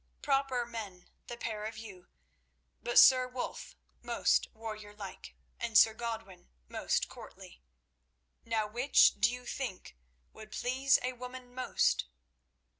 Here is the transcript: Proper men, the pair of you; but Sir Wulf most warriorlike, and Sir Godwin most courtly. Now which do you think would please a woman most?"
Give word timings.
Proper 0.23 0.65
men, 0.65 1.11
the 1.27 1.37
pair 1.37 1.65
of 1.65 1.77
you; 1.77 2.07
but 2.81 2.97
Sir 2.97 3.27
Wulf 3.27 3.75
most 4.01 4.51
warriorlike, 4.55 5.35
and 5.59 5.77
Sir 5.77 5.93
Godwin 5.93 6.49
most 6.67 7.07
courtly. 7.07 7.61
Now 8.43 8.65
which 8.65 9.13
do 9.21 9.31
you 9.31 9.45
think 9.45 9.95
would 10.33 10.53
please 10.53 10.97
a 11.03 11.13
woman 11.13 11.53
most?" 11.53 12.05